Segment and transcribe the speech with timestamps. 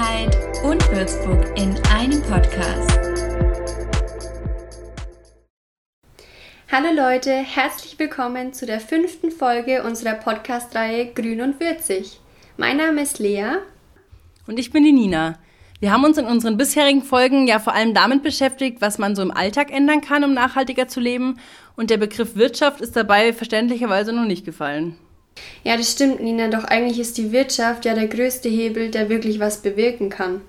[0.00, 0.34] Sicherheit
[0.64, 2.98] und Würzburg in einem Podcast.
[6.72, 12.18] Hallo Leute, herzlich willkommen zu der fünften Folge unserer Podcast-Reihe Grün und Würzig.
[12.56, 13.56] Mein Name ist Lea.
[14.46, 15.38] Und ich bin die Nina.
[15.80, 19.20] Wir haben uns in unseren bisherigen Folgen ja vor allem damit beschäftigt, was man so
[19.20, 21.38] im Alltag ändern kann, um nachhaltiger zu leben.
[21.76, 24.96] Und der Begriff Wirtschaft ist dabei verständlicherweise noch nicht gefallen.
[25.62, 29.40] Ja, das stimmt, Nina, doch eigentlich ist die Wirtschaft ja der größte Hebel, der wirklich
[29.40, 30.40] was bewirken kann.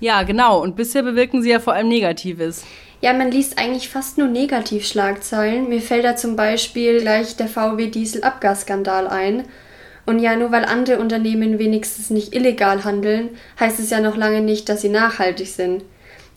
[0.00, 2.64] Ja, genau, und bisher bewirken sie ja vor allem Negatives.
[3.00, 5.68] Ja, man liest eigentlich fast nur Negativschlagzeilen.
[5.68, 9.44] Mir fällt da zum Beispiel gleich der VW-Diesel-Abgasskandal ein.
[10.06, 14.40] Und ja, nur weil andere Unternehmen wenigstens nicht illegal handeln, heißt es ja noch lange
[14.40, 15.82] nicht, dass sie nachhaltig sind.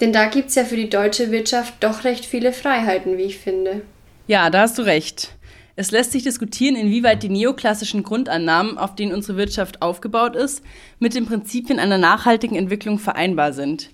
[0.02, 3.82] Denn da gibt's ja für die deutsche Wirtschaft doch recht viele Freiheiten, wie ich finde.
[4.28, 5.32] Ja, da hast du recht.
[5.80, 10.62] Es lässt sich diskutieren, inwieweit die neoklassischen Grundannahmen, auf denen unsere Wirtschaft aufgebaut ist,
[11.00, 13.90] mit den Prinzipien einer nachhaltigen Entwicklung vereinbar sind.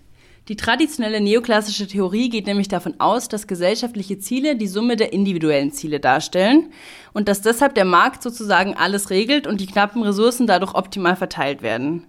[0.48, 5.72] Die traditionelle neoklassische Theorie geht nämlich davon aus, dass gesellschaftliche Ziele die Summe der individuellen
[5.72, 6.72] Ziele darstellen
[7.14, 11.62] und dass deshalb der Markt sozusagen alles regelt und die knappen Ressourcen dadurch optimal verteilt
[11.62, 12.08] werden.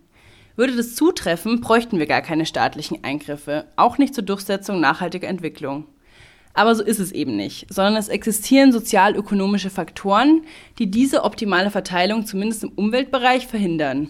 [0.57, 5.85] Würde das zutreffen, bräuchten wir gar keine staatlichen Eingriffe, auch nicht zur Durchsetzung nachhaltiger Entwicklung.
[6.57, 10.41] Aber so ist es eben nicht, sondern es existieren sozial-ökonomische Faktoren,
[10.79, 14.09] die diese optimale Verteilung zumindest im Umweltbereich verhindern.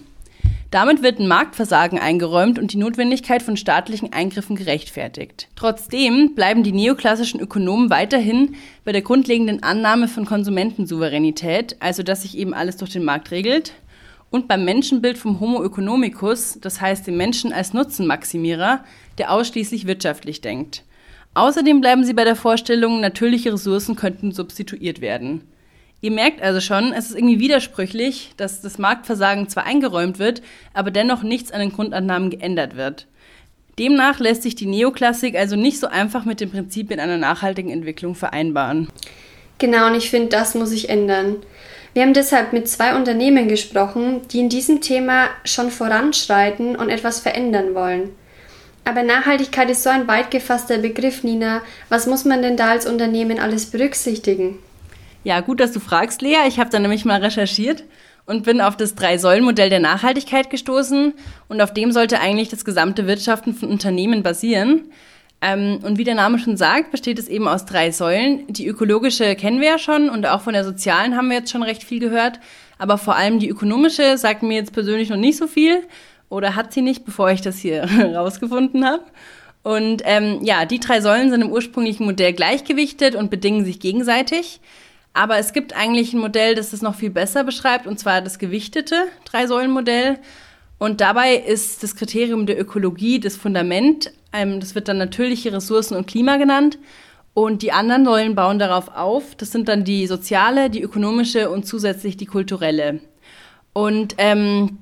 [0.70, 5.48] Damit wird ein Marktversagen eingeräumt und die Notwendigkeit von staatlichen Eingriffen gerechtfertigt.
[5.56, 12.39] Trotzdem bleiben die neoklassischen Ökonomen weiterhin bei der grundlegenden Annahme von Konsumentensouveränität, also dass sich
[12.39, 13.72] eben alles durch den Markt regelt,
[14.30, 18.84] und beim Menschenbild vom Homo economicus, das heißt dem Menschen als Nutzenmaximierer,
[19.19, 20.84] der ausschließlich wirtschaftlich denkt.
[21.37, 25.42] Außerdem bleiben sie bei der Vorstellung, natürliche Ressourcen könnten substituiert werden.
[26.01, 30.41] Ihr merkt also schon, es ist irgendwie widersprüchlich, dass das Marktversagen zwar eingeräumt wird,
[30.73, 33.07] aber dennoch nichts an den Grundannahmen geändert wird.
[33.79, 38.14] Demnach lässt sich die Neoklassik also nicht so einfach mit den Prinzipien einer nachhaltigen Entwicklung
[38.14, 38.89] vereinbaren.
[39.58, 41.36] Genau, und ich finde, das muss sich ändern.
[41.92, 47.20] Wir haben deshalb mit zwei Unternehmen gesprochen, die in diesem Thema schon voranschreiten und etwas
[47.20, 48.13] verändern wollen.
[48.86, 51.61] Aber Nachhaltigkeit ist so ein weit gefasster Begriff, Nina.
[51.89, 54.61] Was muss man denn da als Unternehmen alles berücksichtigen?
[55.24, 56.47] Ja, gut, dass du fragst, Lea.
[56.47, 57.83] Ich habe da nämlich mal recherchiert
[58.27, 61.14] und bin auf das Drei-Säulen-Modell der Nachhaltigkeit gestoßen.
[61.48, 64.85] Und auf dem sollte eigentlich das gesamte Wirtschaften von Unternehmen basieren.
[65.41, 68.46] Ähm, und wie der Name schon sagt, besteht es eben aus drei Säulen.
[68.46, 71.64] Die ökologische kennen wir ja schon und auch von der sozialen haben wir jetzt schon
[71.64, 72.39] recht viel gehört.
[72.79, 75.83] Aber vor allem die ökonomische sagt mir jetzt persönlich noch nicht so viel
[76.29, 79.05] oder hat sie nicht, bevor ich das hier rausgefunden habe.
[79.63, 84.61] Und ähm, ja, die drei Säulen sind im ursprünglichen Modell gleichgewichtet und bedingen sich gegenseitig.
[85.13, 88.39] Aber es gibt eigentlich ein Modell, das das noch viel besser beschreibt, und zwar das
[88.39, 88.95] gewichtete
[89.25, 90.19] Drei-Säulen-Modell.
[90.79, 94.13] Und dabei ist das Kriterium der Ökologie das Fundament.
[94.33, 96.79] Ähm, das wird dann natürliche Ressourcen und Klima genannt.
[97.33, 99.35] Und die anderen Säulen bauen darauf auf.
[99.37, 103.01] Das sind dann die soziale, die ökonomische und zusätzlich die kulturelle.
[103.73, 104.79] Und ähm,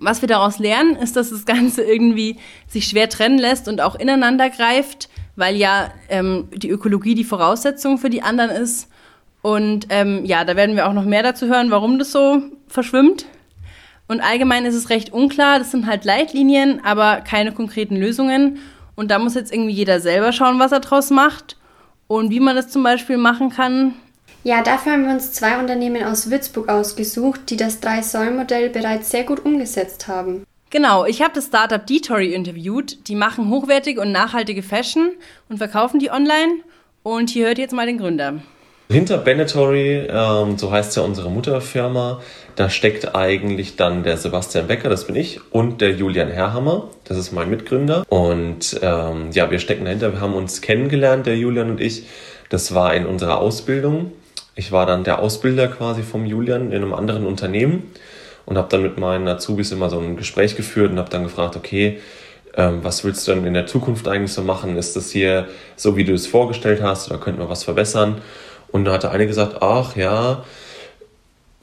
[0.00, 3.94] was wir daraus lernen, ist, dass das Ganze irgendwie sich schwer trennen lässt und auch
[3.94, 8.88] ineinander greift, weil ja ähm, die Ökologie die Voraussetzung für die anderen ist.
[9.40, 13.26] Und ähm, ja, da werden wir auch noch mehr dazu hören, warum das so verschwimmt.
[14.08, 15.58] Und allgemein ist es recht unklar.
[15.58, 18.58] Das sind halt Leitlinien, aber keine konkreten Lösungen.
[18.96, 21.56] Und da muss jetzt irgendwie jeder selber schauen, was er draus macht
[22.08, 23.94] und wie man das zum Beispiel machen kann.
[24.44, 29.24] Ja, dafür haben wir uns zwei Unternehmen aus Würzburg ausgesucht, die das Drei-Säulen-Modell bereits sehr
[29.24, 30.44] gut umgesetzt haben.
[30.70, 33.08] Genau, ich habe das Startup Detory interviewt.
[33.08, 35.10] Die machen hochwertige und nachhaltige Fashion
[35.48, 36.60] und verkaufen die online.
[37.02, 38.34] Und hier hört ihr jetzt mal den Gründer.
[38.90, 42.22] Hinter Benetory, ähm, so heißt ja unsere Mutterfirma,
[42.56, 47.18] da steckt eigentlich dann der Sebastian Becker, das bin ich, und der Julian Herrhammer, das
[47.18, 48.04] ist mein Mitgründer.
[48.08, 52.04] Und ähm, ja, wir stecken dahinter, wir haben uns kennengelernt, der Julian und ich.
[52.48, 54.12] Das war in unserer Ausbildung
[54.58, 57.92] ich war dann der Ausbilder quasi vom Julian in einem anderen Unternehmen
[58.44, 61.54] und habe dann mit meinen Azubis immer so ein Gespräch geführt und habe dann gefragt,
[61.54, 62.00] okay,
[62.56, 64.76] ähm, was willst du denn in der Zukunft eigentlich so machen?
[64.76, 65.46] Ist das hier
[65.76, 68.20] so, wie du es vorgestellt hast oder könnten wir was verbessern?
[68.72, 70.44] Und da hatte eine gesagt, ach ja,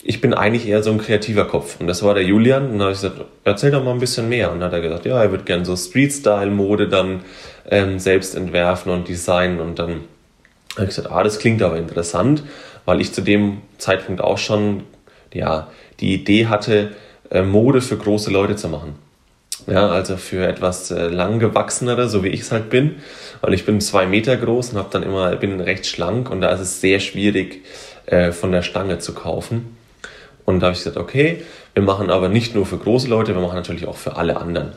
[0.02, 1.82] ich bin eigentlich eher so ein kreativer Kopf.
[1.82, 2.70] Und das war der Julian.
[2.70, 4.54] Und da habe ich gesagt, erzähl doch mal ein bisschen mehr.
[4.54, 7.26] Und dann hat er gesagt, ja, er würde gerne so Street-Style-Mode dann
[7.70, 9.60] ähm, selbst entwerfen und designen.
[9.60, 10.06] Und dann
[10.76, 12.44] habe ich gesagt, ah, das klingt aber interessant
[12.86, 14.84] weil ich zu dem Zeitpunkt auch schon
[15.34, 15.68] ja,
[16.00, 16.92] die Idee hatte,
[17.30, 18.96] äh, Mode für große Leute zu machen.
[19.68, 22.98] Ja, also für etwas äh, langgewachsenere, so wie ich es halt bin,
[23.42, 26.50] weil ich bin zwei Meter groß und habe dann immer bin recht schlank und da
[26.50, 27.66] ist es sehr schwierig
[28.06, 29.76] äh, von der Stange zu kaufen.
[30.46, 31.42] Und da habe ich gesagt, okay,
[31.74, 34.74] wir machen aber nicht nur für große Leute, wir machen natürlich auch für alle anderen.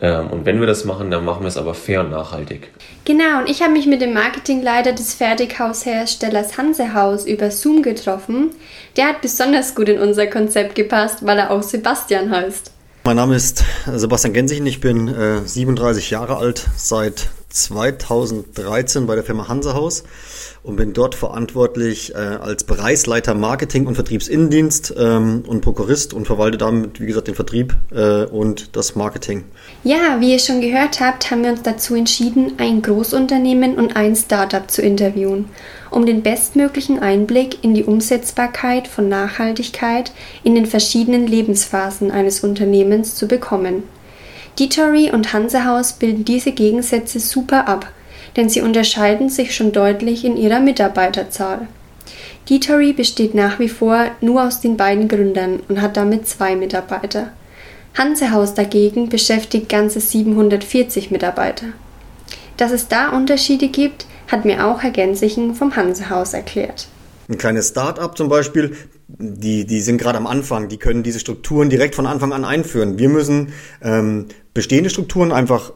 [0.00, 2.70] Ähm, und wenn wir das machen, dann machen wir es aber fair und nachhaltig.
[3.04, 8.50] Genau, und ich habe mich mit dem Marketingleiter des Fertighausherstellers Hansehaus über Zoom getroffen.
[8.96, 12.72] Der hat besonders gut in unser Konzept gepasst, weil er auch Sebastian heißt.
[13.04, 19.22] Mein Name ist Sebastian Gensingen, ich bin äh, 37 Jahre alt, seit 2013 bei der
[19.22, 20.02] Firma Hansehaus
[20.66, 26.58] und bin dort verantwortlich äh, als Bereichsleiter Marketing und Vertriebsinnendienst ähm, und Prokurist und verwalte
[26.58, 29.44] damit, wie gesagt, den Vertrieb äh, und das Marketing.
[29.84, 34.16] Ja, wie ihr schon gehört habt, haben wir uns dazu entschieden, ein Großunternehmen und ein
[34.16, 35.44] Startup zu interviewen,
[35.92, 40.10] um den bestmöglichen Einblick in die Umsetzbarkeit von Nachhaltigkeit
[40.42, 43.84] in den verschiedenen Lebensphasen eines Unternehmens zu bekommen.
[44.58, 47.92] Ditory und Hansehaus bilden diese Gegensätze super ab
[48.36, 51.68] denn sie unterscheiden sich schon deutlich in ihrer Mitarbeiterzahl.
[52.48, 57.32] Ditory besteht nach wie vor nur aus den beiden Gründern und hat damit zwei Mitarbeiter.
[57.94, 61.66] Hansehaus dagegen beschäftigt ganze 740 Mitarbeiter.
[62.56, 66.88] Dass es da Unterschiede gibt, hat mir auch Herr Gensichen vom Hansehaus erklärt.
[67.28, 68.76] Ein kleines Start-up zum Beispiel,
[69.08, 72.98] die, die sind gerade am Anfang, die können diese Strukturen direkt von Anfang an einführen.
[72.98, 75.72] Wir müssen ähm, bestehende Strukturen einfach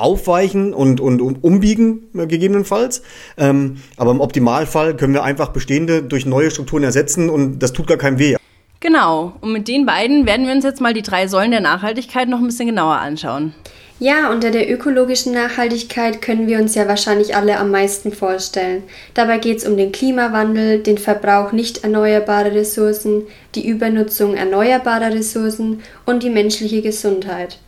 [0.00, 3.02] aufweichen und, und, und umbiegen, äh, gegebenenfalls.
[3.36, 7.86] Ähm, aber im Optimalfall können wir einfach bestehende durch neue Strukturen ersetzen und das tut
[7.86, 8.36] gar keinem weh.
[8.80, 12.28] Genau, und mit den beiden werden wir uns jetzt mal die drei Säulen der Nachhaltigkeit
[12.28, 13.52] noch ein bisschen genauer anschauen.
[14.00, 18.84] Ja, unter der ökologischen Nachhaltigkeit können wir uns ja wahrscheinlich alle am meisten vorstellen.
[19.14, 23.22] Dabei geht es um den Klimawandel, den Verbrauch nicht erneuerbarer Ressourcen,
[23.56, 27.58] die Übernutzung erneuerbarer Ressourcen und die menschliche Gesundheit.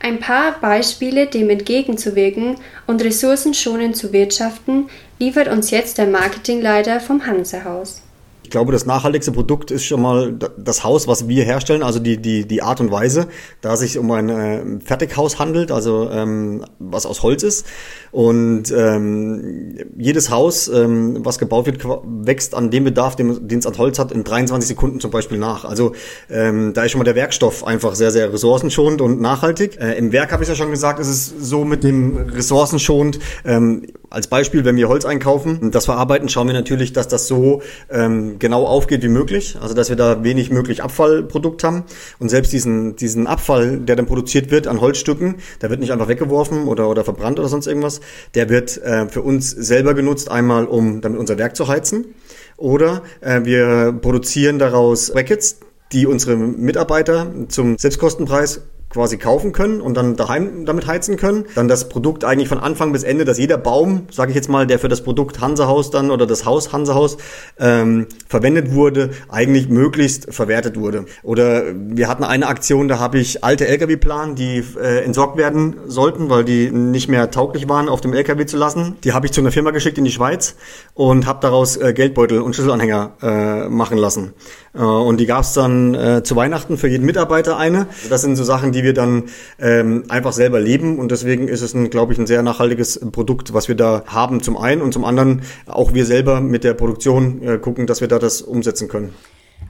[0.00, 2.56] Ein paar Beispiele, dem entgegenzuwirken
[2.86, 4.88] und ressourcenschonend zu wirtschaften,
[5.18, 8.03] liefert uns jetzt der Marketingleiter vom Hansehaus.
[8.44, 12.18] Ich glaube, das nachhaltigste Produkt ist schon mal das Haus, was wir herstellen, also die,
[12.18, 13.26] die, die Art und Weise,
[13.62, 17.66] da es sich um ein äh, Fertighaus handelt, also ähm, was aus Holz ist.
[18.12, 23.78] Und ähm, jedes Haus, ähm, was gebaut wird, wächst an dem Bedarf, den, es an
[23.78, 25.64] Holz hat, in 23 Sekunden zum Beispiel nach.
[25.64, 25.92] Also
[26.30, 29.80] ähm, da ist schon mal der Werkstoff einfach sehr, sehr ressourcenschonend und nachhaltig.
[29.80, 33.18] Äh, Im Werk habe ich ja schon gesagt, ist es so mit dem ressourcenschonend.
[33.46, 37.26] Ähm, als Beispiel, wenn wir Holz einkaufen und das verarbeiten, schauen wir natürlich, dass das
[37.26, 39.58] so ähm, genau aufgeht wie möglich.
[39.60, 41.84] Also dass wir da wenig möglich Abfallprodukt haben.
[42.20, 46.08] Und selbst diesen, diesen Abfall, der dann produziert wird an Holzstücken, der wird nicht einfach
[46.08, 48.00] weggeworfen oder, oder verbrannt oder sonst irgendwas.
[48.34, 52.14] Der wird äh, für uns selber genutzt, einmal um damit unser Werk zu heizen.
[52.56, 55.58] Oder äh, wir produzieren daraus Brackets,
[55.92, 58.62] die unsere Mitarbeiter zum Selbstkostenpreis
[58.94, 61.46] quasi kaufen können und dann daheim damit heizen können.
[61.56, 64.68] Dann das Produkt eigentlich von Anfang bis Ende, dass jeder Baum, sage ich jetzt mal,
[64.68, 67.16] der für das Produkt Hansehaus dann oder das Haus Hansehaus
[67.58, 71.06] ähm, verwendet wurde, eigentlich möglichst verwertet wurde.
[71.24, 76.30] Oder wir hatten eine Aktion, da habe ich alte LKW-Plan, die äh, entsorgt werden sollten,
[76.30, 78.96] weil die nicht mehr tauglich waren, auf dem LKW zu lassen.
[79.02, 80.54] Die habe ich zu einer Firma geschickt in die Schweiz
[80.94, 84.34] und habe daraus äh, Geldbeutel und Schlüsselanhänger äh, machen lassen.
[84.74, 87.86] Äh, und die gab es dann äh, zu Weihnachten für jeden Mitarbeiter eine.
[88.10, 89.24] Das sind so Sachen, die wir dann
[89.58, 93.68] ähm, einfach selber leben und deswegen ist es, glaube ich, ein sehr nachhaltiges Produkt, was
[93.68, 97.58] wir da haben zum einen und zum anderen auch wir selber mit der Produktion äh,
[97.58, 99.14] gucken, dass wir da das umsetzen können.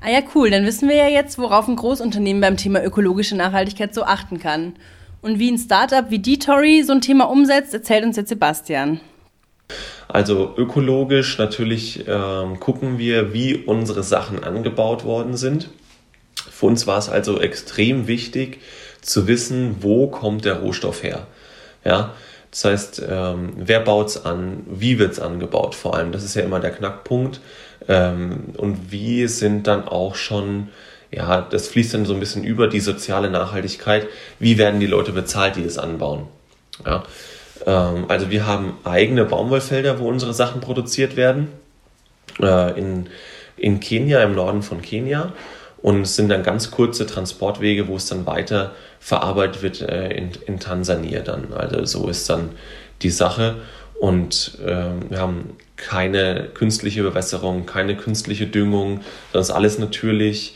[0.01, 0.51] Ah ja, cool.
[0.51, 4.75] Dann wissen wir ja jetzt, worauf ein Großunternehmen beim Thema ökologische Nachhaltigkeit so achten kann.
[5.23, 9.01] Und wie ein Startup wie Detory so ein Thema umsetzt, erzählt uns jetzt Sebastian.
[10.09, 15.71] Also ökologisch natürlich ähm, gucken wir, wie unsere Sachen angebaut worden sind.
[16.51, 18.61] Für uns war es also extrem wichtig
[19.01, 21.27] zu wissen, wo kommt der Rohstoff her.
[21.85, 22.15] Ja,
[22.51, 26.37] das heißt, ähm, wer baut es an, wie wird es angebaut vor allem, das ist
[26.37, 27.41] ja immer der Knackpunkt.
[27.89, 30.69] Ähm, und wie sind dann auch schon,
[31.11, 34.07] ja, das fließt dann so ein bisschen über die soziale Nachhaltigkeit,
[34.39, 36.29] wie werden die Leute bezahlt, die es anbauen.
[36.87, 37.03] Ja,
[37.67, 41.49] ähm, also wir haben eigene Baumwollfelder, wo unsere Sachen produziert werden.
[42.41, 43.07] Äh, in,
[43.57, 45.33] in Kenia, im Norden von Kenia.
[45.81, 50.31] Und es sind dann ganz kurze Transportwege, wo es dann weiter verarbeitet wird äh, in,
[50.47, 51.53] in Tansania dann.
[51.53, 52.51] Also so ist dann
[53.03, 53.57] die Sache.
[54.01, 59.01] Und äh, wir haben keine künstliche Bewässerung, keine künstliche Düngung.
[59.33, 60.55] Das ist alles natürlich.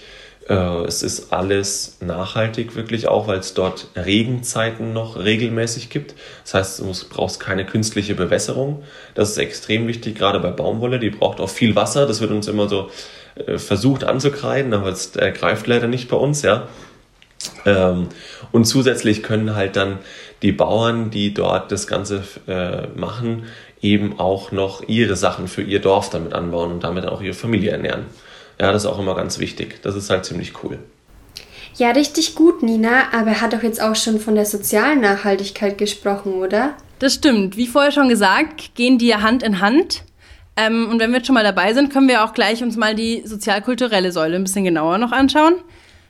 [0.48, 6.14] Äh, es ist alles nachhaltig wirklich auch, weil es dort Regenzeiten noch regelmäßig gibt.
[6.44, 8.82] Das heißt, du brauchst keine künstliche Bewässerung.
[9.14, 10.98] Das ist extrem wichtig, gerade bei Baumwolle.
[10.98, 12.06] Die braucht auch viel Wasser.
[12.06, 12.90] Das wird uns immer so
[13.34, 16.68] äh, versucht anzukreiden, aber es äh, greift leider nicht bei uns, ja.
[17.66, 18.08] Ähm,
[18.50, 19.98] und zusätzlich können halt dann
[20.42, 22.22] die Bauern, die dort das Ganze
[22.94, 23.46] machen,
[23.82, 27.72] eben auch noch ihre Sachen für ihr Dorf damit anbauen und damit auch ihre Familie
[27.72, 28.06] ernähren.
[28.60, 29.80] Ja, das ist auch immer ganz wichtig.
[29.82, 30.78] Das ist halt ziemlich cool.
[31.76, 35.78] Ja, richtig gut, Nina, aber er hat doch jetzt auch schon von der sozialen Nachhaltigkeit
[35.78, 36.74] gesprochen, oder?
[36.98, 37.56] Das stimmt.
[37.56, 40.02] Wie vorher schon gesagt, gehen die ja Hand in Hand.
[40.56, 42.96] Ähm, und wenn wir jetzt schon mal dabei sind, können wir auch gleich uns mal
[42.96, 45.54] die sozialkulturelle Säule ein bisschen genauer noch anschauen.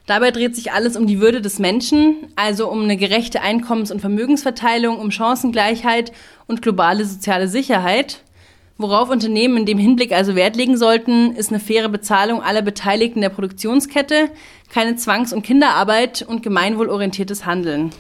[0.07, 4.01] Dabei dreht sich alles um die Würde des Menschen, also um eine gerechte Einkommens- und
[4.01, 6.13] Vermögensverteilung, um Chancengleichheit
[6.47, 8.23] und globale soziale Sicherheit.
[8.81, 13.21] Worauf Unternehmen in dem Hinblick also Wert legen sollten, ist eine faire Bezahlung aller Beteiligten
[13.21, 14.31] der Produktionskette,
[14.73, 17.91] keine Zwangs- und Kinderarbeit und gemeinwohlorientiertes Handeln.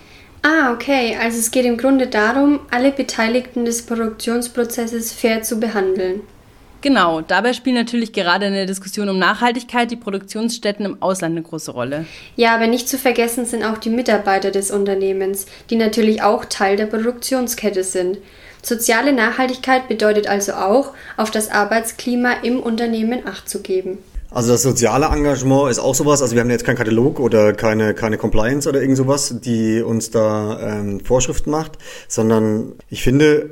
[0.42, 1.16] Ah, okay.
[1.20, 6.20] Also es geht im Grunde darum, alle Beteiligten des Produktionsprozesses fair zu behandeln.
[6.80, 11.42] Genau, dabei spielen natürlich gerade in der Diskussion um Nachhaltigkeit die Produktionsstätten im Ausland eine
[11.42, 12.06] große Rolle.
[12.36, 16.76] Ja, aber nicht zu vergessen sind auch die Mitarbeiter des Unternehmens, die natürlich auch Teil
[16.76, 18.18] der Produktionskette sind.
[18.68, 23.96] Soziale Nachhaltigkeit bedeutet also auch, auf das Arbeitsklima im Unternehmen Acht zu geben.
[24.30, 26.20] Also das soziale Engagement ist auch sowas.
[26.20, 30.10] Also wir haben jetzt keinen Katalog oder keine, keine Compliance oder irgend sowas, die uns
[30.10, 33.50] da ähm, Vorschriften macht, sondern ich finde,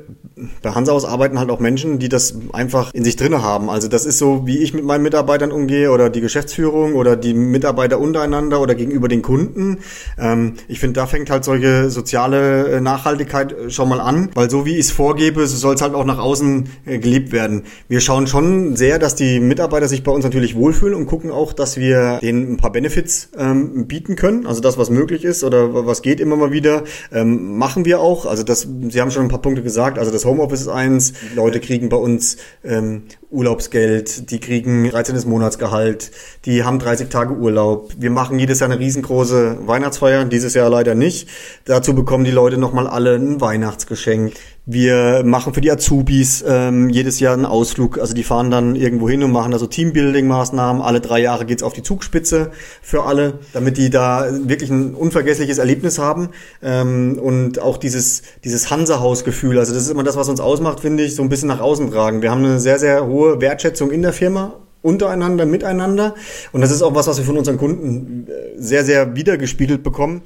[0.61, 3.71] bei Hansaus arbeiten halt auch Menschen, die das einfach in sich drinne haben.
[3.71, 7.33] Also das ist so, wie ich mit meinen Mitarbeitern umgehe oder die Geschäftsführung oder die
[7.33, 9.79] Mitarbeiter untereinander oder gegenüber den Kunden.
[10.19, 14.49] Ähm, ich finde, da fängt halt solche soziale äh, Nachhaltigkeit äh, schon mal an, weil
[14.51, 17.63] so wie ich es vorgebe, so soll es halt auch nach außen äh, gelebt werden.
[17.87, 21.53] Wir schauen schon sehr, dass die Mitarbeiter sich bei uns natürlich wohlfühlen und gucken auch,
[21.53, 24.45] dass wir denen ein paar Benefits ähm, bieten können.
[24.45, 26.83] Also das, was möglich ist oder was geht immer mal wieder,
[27.13, 28.25] ähm, machen wir auch.
[28.25, 29.97] Also das, Sie haben schon ein paar Punkte gesagt.
[29.97, 31.13] Also das Homeoffice ist eins.
[31.35, 35.29] Leute kriegen bei uns ähm, Urlaubsgeld, die kriegen 13.
[35.29, 36.11] Monatsgehalt,
[36.45, 37.93] die haben 30 Tage Urlaub.
[37.97, 41.29] Wir machen jedes Jahr eine riesengroße Weihnachtsfeier, dieses Jahr leider nicht.
[41.63, 44.33] Dazu bekommen die Leute nochmal alle ein Weihnachtsgeschenk.
[44.69, 47.99] Wir machen für die Azubis ähm, jedes Jahr einen Ausflug.
[47.99, 50.81] Also die fahren dann irgendwo hin und machen da so Teambuilding-Maßnahmen.
[50.81, 55.59] Alle drei Jahre geht's auf die Zugspitze für alle, damit die da wirklich ein unvergessliches
[55.59, 56.31] Erlebnis haben.
[56.61, 61.03] Ähm, und auch dieses, dieses Hansa-Haus-Gefühl, also das ist immer das, was uns ausmacht, finde
[61.03, 62.21] ich, so ein bisschen nach außen tragen.
[62.21, 66.13] Wir haben eine sehr, sehr hohe Wertschätzung in der Firma untereinander, miteinander.
[66.51, 70.23] Und das ist auch was, was wir von unseren Kunden äh, sehr, sehr wiedergespiegelt bekommen.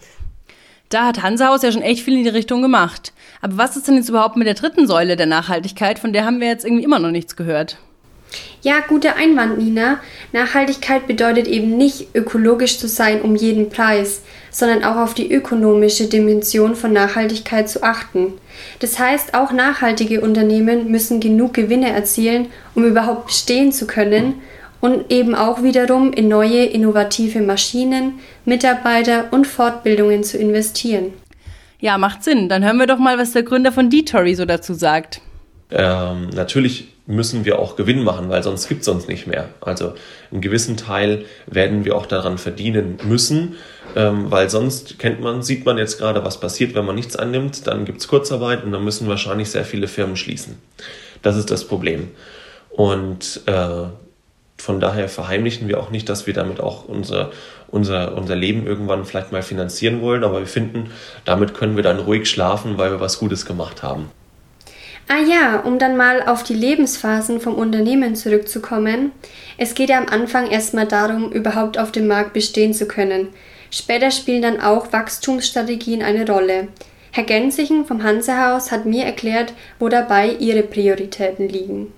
[0.91, 3.13] Da hat Hansahaus ja schon echt viel in die Richtung gemacht.
[3.41, 5.99] Aber was ist denn jetzt überhaupt mit der dritten Säule der Nachhaltigkeit?
[5.99, 7.77] Von der haben wir jetzt irgendwie immer noch nichts gehört.
[8.61, 10.01] Ja, guter Einwand, Nina.
[10.33, 16.07] Nachhaltigkeit bedeutet eben nicht, ökologisch zu sein um jeden Preis, sondern auch auf die ökonomische
[16.07, 18.33] Dimension von Nachhaltigkeit zu achten.
[18.79, 24.41] Das heißt, auch nachhaltige Unternehmen müssen genug Gewinne erzielen, um überhaupt bestehen zu können
[24.81, 31.13] und eben auch wiederum in neue innovative Maschinen, Mitarbeiter und Fortbildungen zu investieren.
[31.79, 32.49] Ja, macht Sinn.
[32.49, 35.21] Dann hören wir doch mal, was der Gründer von D-Tory so dazu sagt.
[35.71, 39.49] Ähm, natürlich müssen wir auch Gewinn machen, weil sonst gibt es uns nicht mehr.
[39.61, 39.93] Also
[40.31, 43.55] einen gewissen Teil werden wir auch daran verdienen müssen,
[43.95, 47.67] ähm, weil sonst kennt man, sieht man jetzt gerade, was passiert, wenn man nichts annimmt,
[47.67, 50.57] dann gibt es Kurzarbeit und dann müssen wahrscheinlich sehr viele Firmen schließen.
[51.21, 52.09] Das ist das Problem.
[52.69, 53.87] Und äh,
[54.61, 57.31] von daher verheimlichen wir auch nicht, dass wir damit auch unser,
[57.69, 60.91] unser, unser Leben irgendwann vielleicht mal finanzieren wollen, aber wir finden,
[61.25, 64.11] damit können wir dann ruhig schlafen, weil wir was Gutes gemacht haben.
[65.07, 69.11] Ah ja, um dann mal auf die Lebensphasen vom Unternehmen zurückzukommen.
[69.57, 73.29] Es geht ja am Anfang erstmal darum, überhaupt auf dem Markt bestehen zu können.
[73.71, 76.67] Später spielen dann auch Wachstumsstrategien eine Rolle.
[77.11, 81.91] Herr Gensichen vom Hansehaus hat mir erklärt, wo dabei Ihre Prioritäten liegen.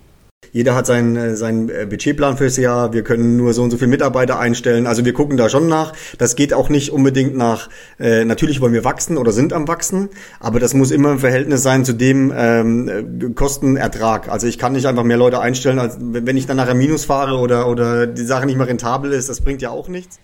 [0.51, 2.93] Jeder hat seinen, äh, seinen äh, Budgetplan fürs Jahr.
[2.93, 4.87] Wir können nur so und so viele Mitarbeiter einstellen.
[4.87, 5.93] Also wir gucken da schon nach.
[6.17, 7.69] Das geht auch nicht unbedingt nach,
[7.99, 10.09] äh, natürlich wollen wir wachsen oder sind am Wachsen,
[10.39, 14.29] aber das muss immer im Verhältnis sein zu dem ähm, Kostenertrag.
[14.29, 17.37] Also ich kann nicht einfach mehr Leute einstellen, als wenn ich dann nachher Minus fahre
[17.37, 19.29] oder, oder die Sache nicht mehr rentabel ist.
[19.29, 20.19] Das bringt ja auch nichts.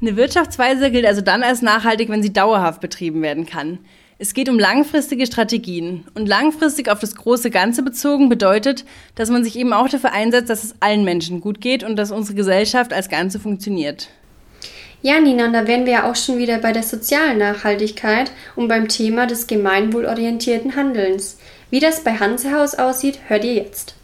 [0.00, 3.80] Eine Wirtschaftsweise gilt also dann als nachhaltig, wenn sie dauerhaft betrieben werden kann.
[4.20, 6.04] Es geht um langfristige Strategien.
[6.14, 8.84] Und langfristig auf das große Ganze bezogen bedeutet,
[9.14, 12.10] dass man sich eben auch dafür einsetzt, dass es allen Menschen gut geht und dass
[12.10, 14.08] unsere Gesellschaft als Ganze funktioniert.
[15.02, 18.88] Ja, Nina, da wären wir ja auch schon wieder bei der sozialen Nachhaltigkeit und beim
[18.88, 21.38] Thema des gemeinwohlorientierten Handelns.
[21.70, 23.94] Wie das bei Hansehaus aussieht, hört ihr jetzt.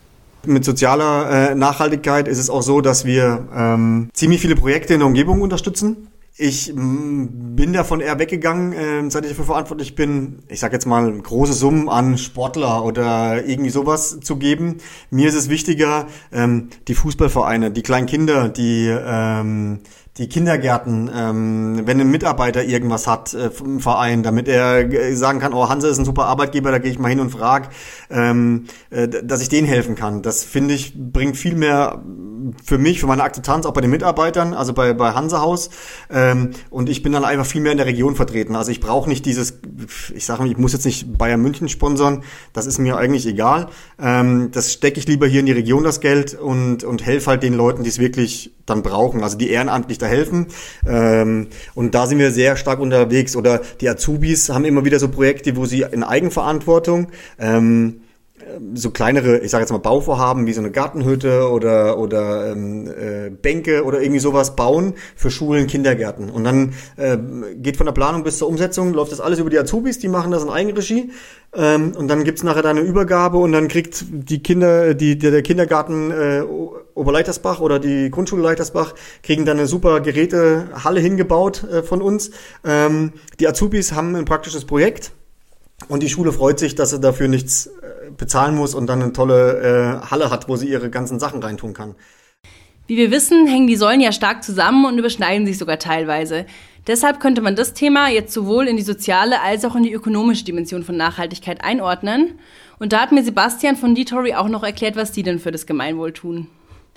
[0.47, 5.01] Mit sozialer äh, Nachhaltigkeit ist es auch so, dass wir ähm, ziemlich viele Projekte in
[5.01, 6.07] der Umgebung unterstützen.
[6.37, 10.85] Ich mm, bin davon eher weggegangen, äh, seit ich dafür verantwortlich bin, ich sag jetzt
[10.85, 14.79] mal, große Summen an Sportler oder irgendwie sowas zu geben.
[15.11, 19.81] Mir ist es wichtiger, ähm, die Fußballvereine, die kleinen Kinder, die, ähm,
[20.17, 25.41] die Kindergärten, ähm, wenn ein Mitarbeiter irgendwas hat äh, im Verein, damit er äh, sagen
[25.41, 27.69] kann, oh, Hanse ist ein super Arbeitgeber, da gehe ich mal hin und frage,
[28.11, 30.23] ähm, äh, dass ich denen helfen kann.
[30.23, 32.01] Das finde ich, bringt viel mehr
[32.63, 35.71] für mich, für meine Akzeptanz, auch bei den Mitarbeitern, also bei, bei Hansehaus.
[36.11, 38.55] Ähm, und ich bin dann einfach viel mehr in der Region vertreten.
[38.55, 39.59] Also ich brauche nicht dieses,
[40.15, 43.69] ich sage mal, ich muss jetzt nicht Bayern München sponsern, das ist mir eigentlich egal.
[44.01, 47.43] Ähm, das stecke ich lieber hier in die Region, das Geld, und, und helfe halt
[47.43, 50.47] den Leuten, die es wirklich dann brauchen, also die ehrenamtlich da helfen.
[50.87, 53.37] Ähm, und da sind wir sehr stark unterwegs.
[53.37, 57.09] Oder die Azubis haben immer wieder so Projekte, wo sie in Eigenverantwortung
[57.39, 58.01] ähm,
[58.75, 63.31] so kleinere, ich sage jetzt mal Bauvorhaben wie so eine Gartenhütte oder oder ähm, äh,
[63.31, 66.31] Bänke oder irgendwie sowas bauen für Schulen, Kindergärten.
[66.31, 67.17] Und dann äh,
[67.57, 70.31] geht von der Planung bis zur Umsetzung läuft das alles über die Azubis, die machen
[70.31, 71.11] das in Eigenregie.
[71.55, 75.31] Ähm, und dann gibt's nachher da eine Übergabe und dann kriegt die Kinder, die der,
[75.31, 76.43] der Kindergarten äh,
[76.95, 82.31] Oberleitersbach oder die Grundschule Leitersbach kriegen dann eine super Gerätehalle hingebaut äh, von uns.
[82.65, 85.13] Ähm, die Azubis haben ein praktisches Projekt
[85.89, 89.13] und die Schule freut sich, dass sie dafür nichts äh, bezahlen muss und dann eine
[89.13, 91.95] tolle äh, Halle hat, wo sie ihre ganzen Sachen reintun kann.
[92.87, 96.45] Wie wir wissen, hängen die Säulen ja stark zusammen und überschneiden sich sogar teilweise.
[96.87, 100.45] Deshalb könnte man das Thema jetzt sowohl in die soziale als auch in die ökonomische
[100.45, 102.39] Dimension von Nachhaltigkeit einordnen.
[102.79, 105.65] Und da hat mir Sebastian von Detory auch noch erklärt, was die denn für das
[105.65, 106.49] Gemeinwohl tun.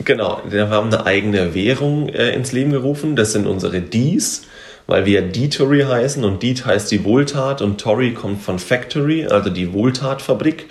[0.04, 3.16] Genau, wir haben eine eigene Währung äh, ins Leben gerufen.
[3.16, 4.44] Das sind unsere Ds
[4.88, 9.50] weil wir Detory heißen und Deed heißt die Wohltat und Tory kommt von Factory, also
[9.50, 10.68] die Wohltatfabrik.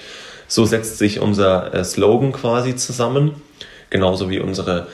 [0.49, 3.33] So setzt sich unser äh, Slogan quasi zusammen,
[3.91, 4.89] genauso wie unsere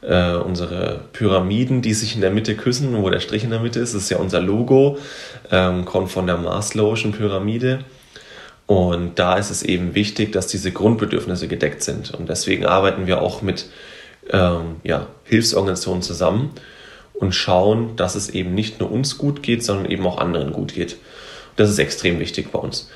[0.00, 3.80] äh, unsere Pyramiden, die sich in der Mitte küssen, wo der Strich in der Mitte
[3.80, 4.98] ist, das ist ja unser Logo,
[5.50, 7.80] ähm, kommt von der Maslow'schen Pyramide.
[8.66, 12.12] Und da ist es eben wichtig, dass diese Grundbedürfnisse gedeckt sind.
[12.12, 13.66] Und deswegen arbeiten wir auch mit
[14.30, 16.50] ähm, ja, Hilfsorganisationen zusammen,
[17.18, 20.74] und schauen, dass es eben nicht nur uns gut geht, sondern eben auch anderen gut
[20.74, 20.96] geht.
[21.56, 22.88] Das ist extrem wichtig bei uns.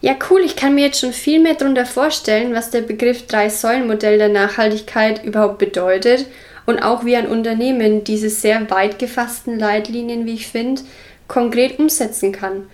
[0.00, 0.40] Ja, cool.
[0.40, 5.24] Ich kann mir jetzt schon viel mehr darunter vorstellen, was der Begriff Drei-Säulen-Modell der Nachhaltigkeit
[5.24, 6.26] überhaupt bedeutet
[6.66, 10.82] und auch wie ein Unternehmen diese sehr weit gefassten Leitlinien, wie ich finde,
[11.28, 12.68] konkret umsetzen kann.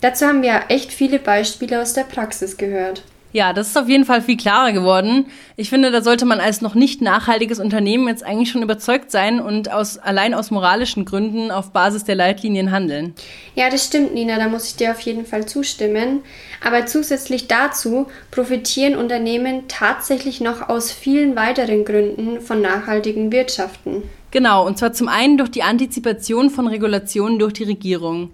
[0.00, 3.02] Dazu haben wir echt viele Beispiele aus der Praxis gehört.
[3.34, 5.26] Ja, das ist auf jeden Fall viel klarer geworden.
[5.56, 9.40] Ich finde, da sollte man als noch nicht nachhaltiges Unternehmen jetzt eigentlich schon überzeugt sein
[9.40, 13.12] und aus, allein aus moralischen Gründen auf Basis der Leitlinien handeln.
[13.56, 16.22] Ja, das stimmt, Nina, da muss ich dir auf jeden Fall zustimmen.
[16.64, 24.04] Aber zusätzlich dazu profitieren Unternehmen tatsächlich noch aus vielen weiteren Gründen von nachhaltigen Wirtschaften.
[24.30, 28.30] Genau, und zwar zum einen durch die Antizipation von Regulationen durch die Regierung.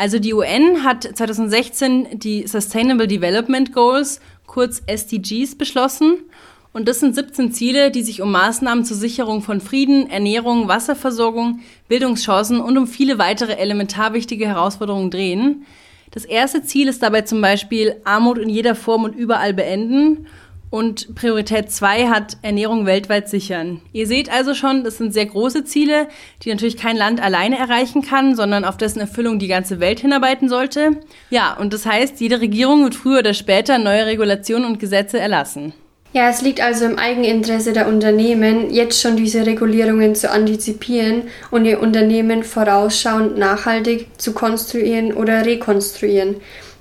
[0.00, 6.24] Also die UN hat 2016 die Sustainable Development Goals kurz SDGs, beschlossen.
[6.72, 11.60] Und das sind 17 Ziele, die sich um Maßnahmen zur Sicherung von Frieden, Ernährung, Wasserversorgung,
[11.88, 15.66] Bildungschancen und um viele weitere elementar wichtige Herausforderungen drehen.
[16.10, 20.26] Das erste Ziel ist dabei zum Beispiel Armut in jeder Form und überall beenden.
[20.70, 23.82] Und Priorität 2 hat Ernährung weltweit sichern.
[23.92, 26.06] Ihr seht also schon, das sind sehr große Ziele,
[26.42, 30.48] die natürlich kein Land alleine erreichen kann, sondern auf dessen Erfüllung die ganze Welt hinarbeiten
[30.48, 30.92] sollte.
[31.28, 35.72] Ja, und das heißt, jede Regierung wird früher oder später neue Regulationen und Gesetze erlassen.
[36.12, 41.64] Ja, es liegt also im Eigeninteresse der Unternehmen, jetzt schon diese Regulierungen zu antizipieren und
[41.64, 46.36] ihr Unternehmen vorausschauend nachhaltig zu konstruieren oder rekonstruieren.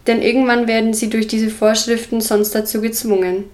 [0.08, 3.46] Denn irgendwann werden sie durch diese Vorschriften sonst dazu gezwungen.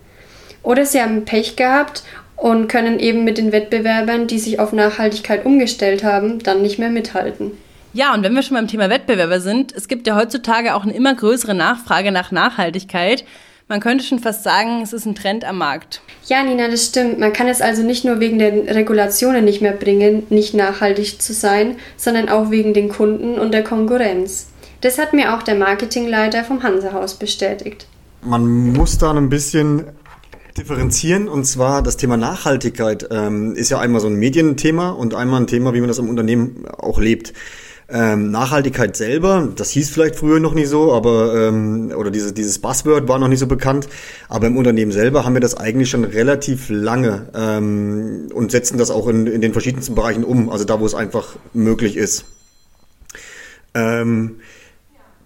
[0.66, 2.04] Oder sie haben Pech gehabt
[2.36, 6.90] und können eben mit den Wettbewerbern, die sich auf Nachhaltigkeit umgestellt haben, dann nicht mehr
[6.90, 7.52] mithalten.
[7.94, 10.94] Ja, und wenn wir schon beim Thema Wettbewerber sind, es gibt ja heutzutage auch eine
[10.94, 13.24] immer größere Nachfrage nach Nachhaltigkeit.
[13.68, 16.02] Man könnte schon fast sagen, es ist ein Trend am Markt.
[16.26, 17.20] Ja, Nina, das stimmt.
[17.20, 21.34] Man kann es also nicht nur wegen den Regulationen nicht mehr bringen, nicht nachhaltig zu
[21.34, 24.48] sein, sondern auch wegen den Kunden und der Konkurrenz.
[24.82, 27.88] Das hat mir auch der Marketingleiter vom Hansehaus bestätigt.
[28.22, 29.86] Man muss da ein bisschen
[30.58, 35.42] differenzieren und zwar das Thema Nachhaltigkeit ähm, ist ja einmal so ein Medienthema und einmal
[35.42, 37.34] ein Thema, wie man das im Unternehmen auch lebt.
[37.88, 42.58] Ähm, Nachhaltigkeit selber, das hieß vielleicht früher noch nicht so, aber ähm, oder diese, dieses
[42.58, 43.88] Buzzword war noch nicht so bekannt,
[44.28, 48.90] aber im Unternehmen selber haben wir das eigentlich schon relativ lange ähm, und setzen das
[48.90, 52.26] auch in, in den verschiedensten Bereichen um, also da, wo es einfach möglich ist.
[53.76, 54.38] Ähm,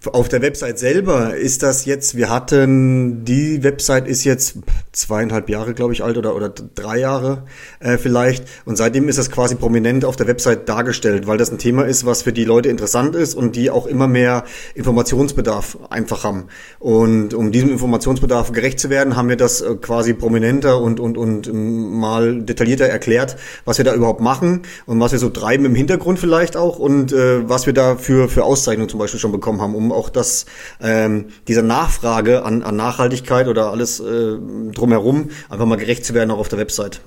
[0.06, 4.54] Auf der Website selber ist das jetzt, wir hatten, die Website ist jetzt
[4.92, 7.42] zweieinhalb Jahre, glaube ich, alt oder, oder drei Jahre
[7.80, 8.46] äh, vielleicht.
[8.64, 12.06] Und seitdem ist das quasi prominent auf der Website dargestellt, weil das ein Thema ist,
[12.06, 16.46] was für die Leute interessant ist und die auch immer mehr Informationsbedarf einfach haben.
[16.78, 21.18] Und um diesem Informationsbedarf gerecht zu werden, haben wir das äh, quasi prominenter und, und,
[21.18, 23.36] und ähm, mal detaillierter erklärt,
[23.66, 27.12] was wir da überhaupt machen und was wir so treiben im Hintergrund vielleicht auch und
[27.12, 30.46] äh, was wir da für, für Auszeichnungen zum Beispiel schon bekommen haben, um auch das
[30.80, 34.36] ähm, dieser Nachfrage an, an Nachhaltigkeit oder alles äh,
[34.72, 37.00] drumherum einfach mal gerecht zu werden auch auf der Website.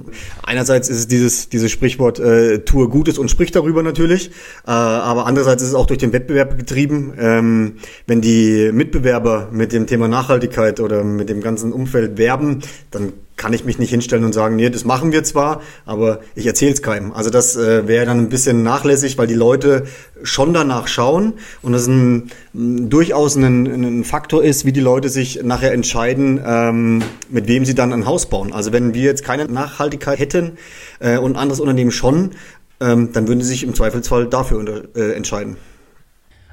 [0.43, 4.30] Einerseits ist es dieses dieses Sprichwort äh, tue Gutes und sprich darüber natürlich,
[4.67, 7.13] äh, aber andererseits ist es auch durch den Wettbewerb getrieben.
[7.17, 13.13] Ähm, wenn die Mitbewerber mit dem Thema Nachhaltigkeit oder mit dem ganzen Umfeld werben, dann
[13.36, 16.74] kann ich mich nicht hinstellen und sagen, nee, das machen wir zwar, aber ich erzähle
[16.74, 17.12] es keinem.
[17.13, 19.86] Also das äh, wäre dann ein bisschen nachlässig, weil die Leute
[20.24, 25.41] schon danach schauen und das ein, durchaus ein, ein Faktor ist, wie die Leute sich
[25.43, 28.54] nachher entscheiden, ähm, mit wem sie dann ein Haus bauen.
[28.54, 30.58] Also wenn wir jetzt keine Nachhaltigkeit hätten
[31.00, 32.32] äh, und ein anderes Unternehmen schon,
[32.80, 35.58] ähm, dann würden sie sich im Zweifelsfall dafür unter, äh, entscheiden.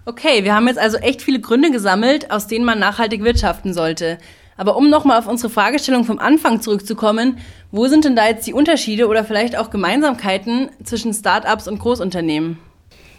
[0.07, 4.19] Okay, wir haben jetzt also echt viele Gründe gesammelt, aus denen man nachhaltig wirtschaften sollte.
[4.61, 7.39] Aber um nochmal auf unsere Fragestellung vom Anfang zurückzukommen,
[7.71, 12.59] wo sind denn da jetzt die Unterschiede oder vielleicht auch Gemeinsamkeiten zwischen Startups und Großunternehmen?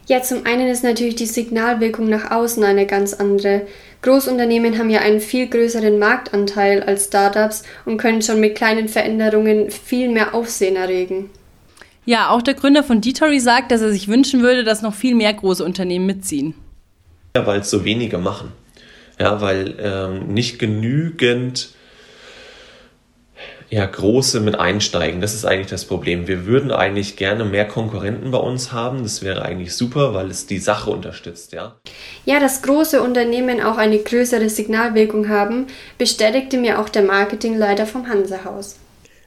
[0.06, 3.64] Ja, zum einen ist natürlich die Signalwirkung nach außen eine ganz andere.
[4.04, 9.72] Großunternehmen haben ja einen viel größeren Marktanteil als Startups und können schon mit kleinen Veränderungen
[9.72, 11.32] viel mehr Aufsehen erregen.
[12.06, 15.16] Ja, auch der Gründer von Detory sagt, dass er sich wünschen würde, dass noch viel
[15.16, 16.54] mehr große Unternehmen mitziehen.
[17.36, 18.52] Ja, weil es so wenige machen.
[19.22, 21.76] Ja, weil ähm, nicht genügend
[23.70, 25.22] ja, große mit einsteigen.
[25.22, 26.28] Das ist eigentlich das Problem.
[26.28, 29.04] Wir würden eigentlich gerne mehr Konkurrenten bei uns haben.
[29.04, 31.76] Das wäre eigentlich super, weil es die Sache unterstützt, ja.
[32.26, 35.68] Ja, dass große Unternehmen auch eine größere Signalwirkung haben,
[36.00, 38.78] bestätigte mir auch der Marketingleiter vom Hansehaus.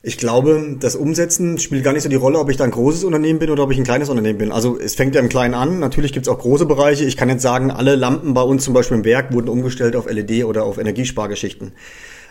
[0.07, 3.05] Ich glaube, das Umsetzen spielt gar nicht so die Rolle, ob ich da ein großes
[3.05, 4.53] Unternehmen bin oder ob ich ein kleines Unternehmen bin.
[4.53, 5.79] Also es fängt ja im Kleinen an.
[5.79, 7.07] Natürlich gibt es auch große Bereiche.
[7.07, 10.05] Ich kann jetzt sagen, alle Lampen bei uns zum Beispiel im Werk wurden umgestellt auf
[10.05, 11.73] LED oder auf Energiespargeschichten.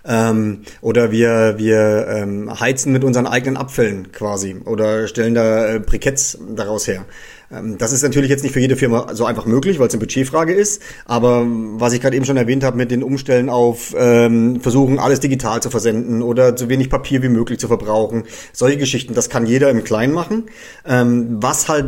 [0.06, 5.80] Ähm, oder wir, wir ähm, heizen mit unseren eigenen Abfällen quasi oder stellen da äh,
[5.80, 7.06] Briketts daraus her.
[7.54, 10.00] Ähm, das ist natürlich jetzt nicht für jede Firma so einfach möglich, weil es eine
[10.00, 10.82] Budgetfrage ist.
[11.06, 15.20] Aber was ich gerade eben schon erwähnt habe mit den Umstellen auf ähm, versuchen, alles
[15.20, 19.46] digital zu versenden oder so wenig Papier wie möglich zu verbrauchen, solche Geschichten, das kann
[19.46, 20.46] jeder im Kleinen machen.
[20.86, 21.86] Ähm, was halt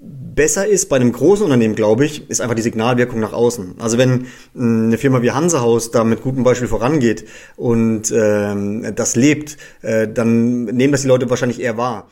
[0.00, 3.74] besser ist bei einem großen Unternehmen, glaube ich, ist einfach die Signalwirkung nach außen.
[3.78, 9.16] Also wenn hm, eine Firma wie Hansehaus da mit gutem Beispiel vorangeht und ähm, das
[9.16, 12.08] lebt, äh, dann nehmen das die Leute wahrscheinlich eher wahr.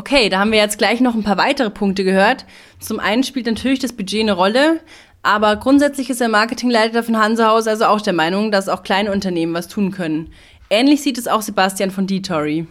[0.00, 2.46] Okay, da haben wir jetzt gleich noch ein paar weitere Punkte gehört.
[2.78, 4.80] Zum einen spielt natürlich das Budget eine Rolle,
[5.22, 9.52] aber grundsätzlich ist der Marketingleiter von Hansehaus also auch der Meinung, dass auch kleine Unternehmen
[9.52, 10.32] was tun können.
[10.70, 12.66] Ähnlich sieht es auch Sebastian von Detory.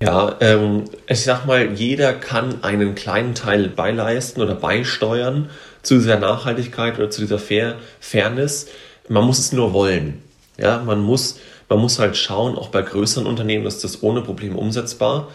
[0.00, 5.50] Ja, ähm, ich sag mal, jeder kann einen kleinen Teil beileisten oder beisteuern
[5.82, 8.68] zu dieser Nachhaltigkeit oder zu dieser Fair Fairness.
[9.08, 10.22] Man muss es nur wollen.
[10.56, 14.56] Ja, man muss, man muss halt schauen, auch bei größeren Unternehmen ist das ohne Probleme
[14.56, 15.32] umsetzbar.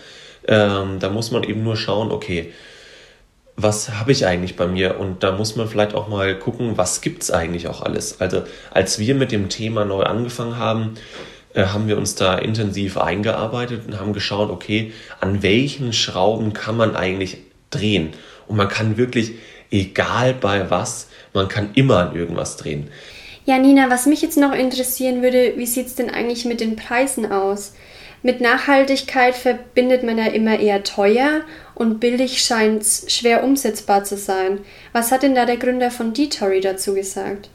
[0.49, 2.51] Ähm, da muss man eben nur schauen, okay,
[3.55, 4.99] was habe ich eigentlich bei mir?
[4.99, 8.19] Und da muss man vielleicht auch mal gucken, was gibt es eigentlich auch alles.
[8.19, 10.95] Also als wir mit dem Thema neu angefangen haben,
[11.53, 16.75] äh, haben wir uns da intensiv eingearbeitet und haben geschaut, okay, an welchen Schrauben kann
[16.75, 17.37] man eigentlich
[17.69, 18.09] drehen?
[18.47, 19.33] Und man kann wirklich,
[19.69, 22.89] egal bei was, man kann immer an irgendwas drehen.
[23.45, 26.75] Ja, Nina, was mich jetzt noch interessieren würde, wie sieht es denn eigentlich mit den
[26.75, 27.73] Preisen aus?
[28.21, 31.41] Mit Nachhaltigkeit verbindet man ja immer eher teuer
[31.73, 34.59] und billig scheint es schwer umsetzbar zu sein.
[34.91, 37.49] Was hat denn da der Gründer von Detory dazu gesagt?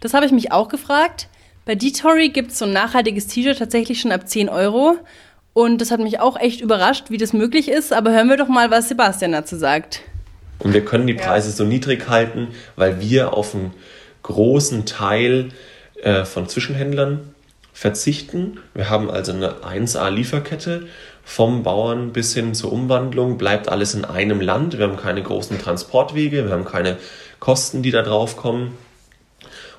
[0.00, 1.28] Das habe ich mich auch gefragt.
[1.66, 4.96] Bei Detory gibt es so ein nachhaltiges T-Shirt tatsächlich schon ab 10 Euro.
[5.52, 7.92] Und das hat mich auch echt überrascht, wie das möglich ist.
[7.92, 10.00] Aber hören wir doch mal, was Sebastian dazu sagt.
[10.58, 11.56] Und wir können die Preise ja.
[11.56, 13.74] so niedrig halten, weil wir auf einen
[14.22, 15.50] großen Teil
[16.02, 17.34] äh, von Zwischenhändlern
[17.76, 18.58] verzichten.
[18.72, 20.86] Wir haben also eine 1A-Lieferkette
[21.24, 24.78] vom Bauern bis hin zur Umwandlung, bleibt alles in einem Land.
[24.78, 26.96] Wir haben keine großen Transportwege, wir haben keine
[27.38, 28.78] Kosten, die da drauf kommen.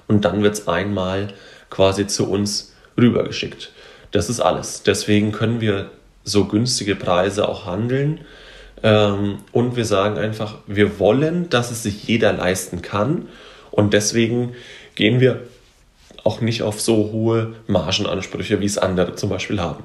[0.07, 1.29] Und dann wird es einmal
[1.71, 3.71] quasi zu uns rübergeschickt.
[4.12, 4.83] Das ist alles.
[4.83, 5.89] Deswegen können wir
[6.23, 8.21] so günstige Preise auch handeln.
[8.83, 13.27] Ähm, und wir sagen einfach, wir wollen, dass es sich jeder leisten kann.
[13.71, 14.53] Und deswegen
[14.93, 15.41] gehen wir
[16.28, 19.84] auch nicht auf so hohe Margenansprüche, wie es andere zum Beispiel haben.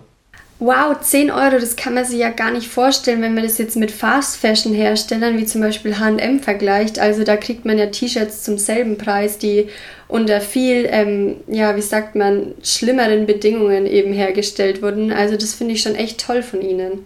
[0.58, 3.76] Wow, 10 Euro, das kann man sich ja gar nicht vorstellen, wenn man das jetzt
[3.76, 7.00] mit Fast Fashion Herstellern wie zum Beispiel HM vergleicht.
[7.00, 9.68] Also da kriegt man ja T-Shirts zum selben Preis, die
[10.06, 15.12] unter viel, ähm, ja, wie sagt man, schlimmeren Bedingungen eben hergestellt wurden.
[15.12, 17.04] Also das finde ich schon echt toll von ihnen.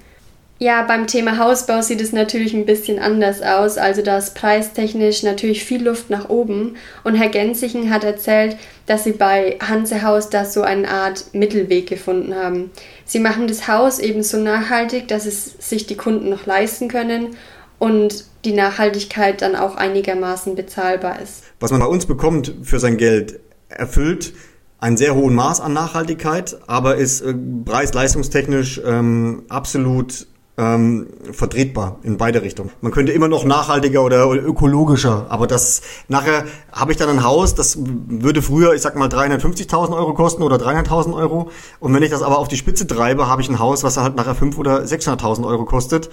[0.58, 3.76] Ja, beim Thema Hausbau sieht es natürlich ein bisschen anders aus.
[3.76, 6.76] Also da ist preistechnisch natürlich viel Luft nach oben.
[7.04, 12.34] Und Herr Gensichen hat erzählt, dass sie bei Hansehaus da so eine Art Mittelweg gefunden
[12.34, 12.70] haben.
[13.04, 17.36] Sie machen das Haus eben so nachhaltig, dass es sich die Kunden noch leisten können
[17.78, 21.42] und die Nachhaltigkeit dann auch einigermaßen bezahlbar ist.
[21.60, 24.32] Was man bei uns bekommt für sein Geld, erfüllt
[24.78, 30.26] einen sehr hohen Maß an Nachhaltigkeit, aber ist äh, preis-leistungstechnisch ähm, absolut
[30.58, 32.70] ähm, vertretbar in beide Richtungen.
[32.80, 37.54] Man könnte immer noch nachhaltiger oder ökologischer, aber das nachher habe ich dann ein Haus,
[37.54, 42.10] das würde früher, ich sag mal 350.000 Euro kosten oder 300.000 Euro und wenn ich
[42.10, 44.80] das aber auf die Spitze treibe, habe ich ein Haus, was halt nachher 5 oder
[44.82, 46.10] 600.000 Euro kostet.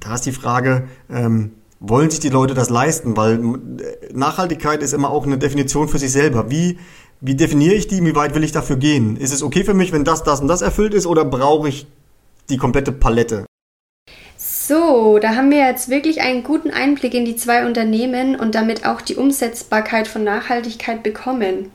[0.00, 3.16] Da ist die Frage, ähm, wollen sich die Leute das leisten?
[3.16, 6.50] Weil äh, Nachhaltigkeit ist immer auch eine Definition für sich selber.
[6.50, 6.78] Wie
[7.20, 8.04] wie definiere ich die?
[8.04, 9.16] Wie weit will ich dafür gehen?
[9.16, 11.86] Ist es okay für mich, wenn das, das und das erfüllt ist, oder brauche ich
[12.50, 13.46] die komplette Palette?
[14.68, 18.84] So, da haben wir jetzt wirklich einen guten Einblick in die zwei Unternehmen und damit
[18.84, 21.70] auch die Umsetzbarkeit von Nachhaltigkeit bekommen.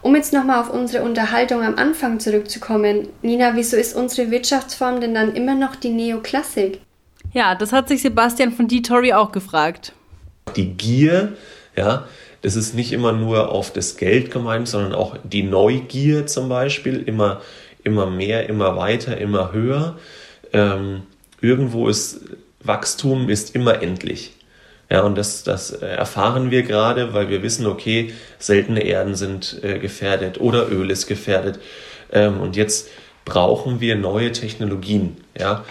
[0.00, 5.12] Um jetzt nochmal auf unsere Unterhaltung am Anfang zurückzukommen, Nina, wieso ist unsere Wirtschaftsform denn
[5.12, 6.80] dann immer noch die Neoklassik?
[7.34, 9.92] Ja, das hat sich Sebastian von D-Tory auch gefragt.
[10.56, 11.34] Die Gier,
[11.76, 12.06] ja,
[12.40, 17.02] das ist nicht immer nur auf das Geld gemeint, sondern auch die Neugier zum Beispiel,
[17.02, 17.42] immer,
[17.84, 19.98] immer mehr, immer weiter, immer höher.
[20.54, 21.02] Ähm,
[21.40, 22.20] irgendwo ist
[22.62, 24.32] Wachstum ist immer endlich.
[24.90, 29.78] Ja, und das, das erfahren wir gerade, weil wir wissen, okay, seltene Erden sind äh,
[29.78, 31.60] gefährdet oder Öl ist gefährdet.
[32.12, 32.88] Ähm, und jetzt
[33.24, 35.16] brauchen wir neue Technologien.
[35.38, 35.64] Ja,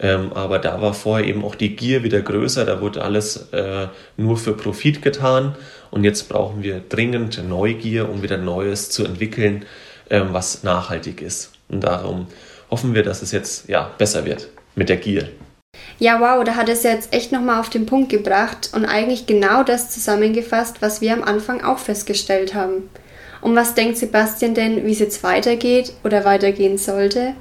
[0.00, 2.64] ähm, aber da war vorher eben auch die Gier wieder größer.
[2.64, 5.54] Da wurde alles äh, nur für Profit getan.
[5.92, 9.64] Und jetzt brauchen wir dringend Neugier, um wieder Neues zu entwickeln,
[10.10, 11.52] ähm, was nachhaltig ist.
[11.68, 12.26] Und darum
[12.72, 15.28] hoffen wir, dass es jetzt ja besser wird mit der Gier.
[15.98, 19.62] Ja, wow, da hat es jetzt echt nochmal auf den Punkt gebracht und eigentlich genau
[19.62, 22.88] das zusammengefasst, was wir am Anfang auch festgestellt haben.
[23.40, 27.34] Und was denkt Sebastian denn, wie es jetzt weitergeht oder weitergehen sollte?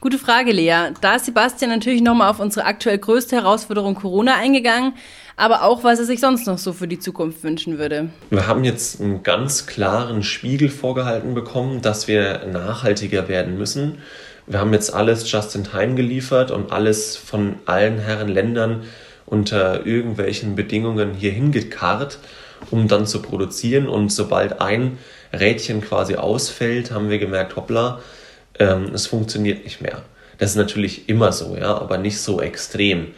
[0.00, 0.90] Gute Frage, Lea.
[1.00, 4.92] Da ist Sebastian natürlich nochmal auf unsere aktuell größte Herausforderung Corona eingegangen,
[5.36, 8.10] aber auch, was er sich sonst noch so für die Zukunft wünschen würde.
[8.30, 13.98] Wir haben jetzt einen ganz klaren Spiegel vorgehalten bekommen, dass wir nachhaltiger werden müssen
[14.46, 18.82] wir haben jetzt alles just in time geliefert und alles von allen Herren Ländern
[19.26, 22.18] unter irgendwelchen Bedingungen hier hingekarrt,
[22.70, 23.88] um dann zu produzieren.
[23.88, 24.98] Und sobald ein
[25.32, 28.00] Rädchen quasi ausfällt, haben wir gemerkt, hoppla,
[28.58, 30.02] ähm, es funktioniert nicht mehr.
[30.38, 33.08] Das ist natürlich immer so, ja, aber nicht so extrem.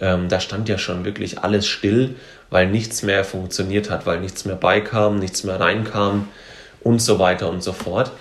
[0.00, 2.14] Ähm, da stand ja schon wirklich alles still,
[2.48, 6.28] weil nichts mehr funktioniert hat, weil nichts mehr beikam, nichts mehr reinkam
[6.82, 8.12] und so weiter und so fort.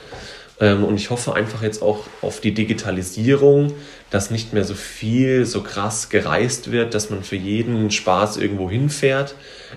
[0.60, 3.74] Ähm, und ich hoffe einfach jetzt auch auf die Digitalisierung,
[4.10, 8.70] dass nicht mehr so viel, so krass gereist wird, dass man für jeden Spaß irgendwo
[8.70, 9.36] hinfährt,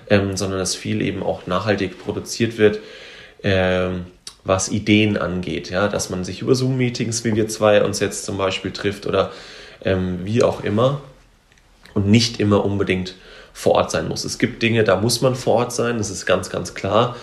[0.09, 2.79] ähm, sondern dass viel eben auch nachhaltig produziert wird,
[3.43, 4.05] ähm,
[4.43, 5.69] was Ideen angeht.
[5.69, 5.87] Ja?
[5.87, 9.31] Dass man sich über Zoom-Meetings, wie wir zwei uns jetzt zum Beispiel trifft oder
[9.85, 11.01] wie auch immer
[11.93, 13.15] und nicht immer unbedingt
[13.51, 14.23] vor Ort sein muss.
[14.23, 17.17] Es gibt Dinge, da muss man vor Ort sein, das ist ganz, ganz klar.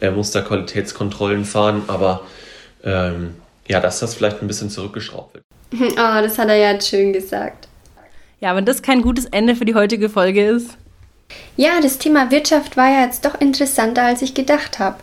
[0.00, 2.22] Er muss da Qualitätskontrollen fahren, aber
[2.86, 3.34] ähm,
[3.68, 5.44] ja, dass das vielleicht ein bisschen zurückgeschraubt wird.
[5.74, 7.68] Oh, das hat er ja schön gesagt.
[8.40, 10.78] Ja, wenn das kein gutes Ende für die heutige Folge ist.
[11.56, 14.96] Ja, das Thema Wirtschaft war ja jetzt doch interessanter, als ich gedacht habe.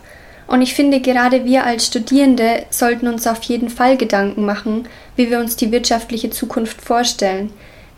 [0.46, 5.30] Und ich finde, gerade wir als Studierende sollten uns auf jeden Fall Gedanken machen, wie
[5.30, 7.50] wir uns die wirtschaftliche Zukunft vorstellen.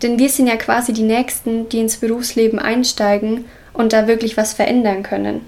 [0.02, 4.52] Denn wir sind ja quasi die Nächsten, die ins Berufsleben einsteigen und da wirklich was
[4.52, 5.42] verändern können.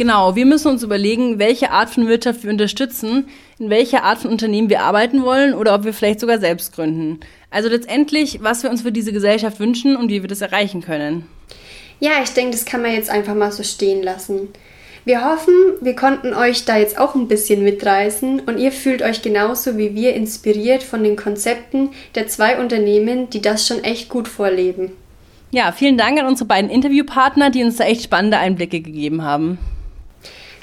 [0.00, 4.30] Genau, wir müssen uns überlegen, welche Art von Wirtschaft wir unterstützen, in welcher Art von
[4.30, 7.20] Unternehmen wir arbeiten wollen oder ob wir vielleicht sogar selbst gründen.
[7.50, 11.26] Also letztendlich, was wir uns für diese Gesellschaft wünschen und wie wir das erreichen können.
[11.98, 14.48] Ja, ich denke, das kann man jetzt einfach mal so stehen lassen.
[15.04, 19.20] Wir hoffen, wir konnten euch da jetzt auch ein bisschen mitreißen und ihr fühlt euch
[19.20, 24.28] genauso wie wir inspiriert von den Konzepten der zwei Unternehmen, die das schon echt gut
[24.28, 24.92] vorleben.
[25.50, 29.58] Ja, vielen Dank an unsere beiden Interviewpartner, die uns da echt spannende Einblicke gegeben haben.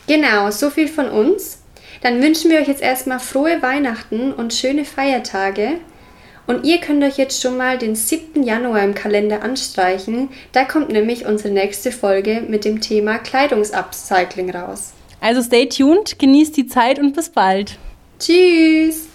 [0.07, 1.59] Genau, so viel von uns.
[2.01, 5.79] Dann wünschen wir euch jetzt erstmal frohe Weihnachten und schöne Feiertage.
[6.45, 8.41] Und ihr könnt euch jetzt schon mal den 7.
[8.41, 10.29] Januar im Kalender anstreichen.
[10.53, 14.93] Da kommt nämlich unsere nächste Folge mit dem Thema Kleidungsupcycling raus.
[15.19, 17.77] Also stay tuned, genießt die Zeit und bis bald.
[18.19, 19.06] Tschüss!